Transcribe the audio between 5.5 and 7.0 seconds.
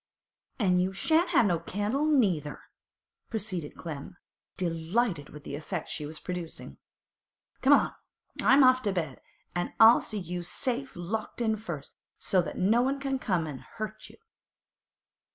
effect she was producing.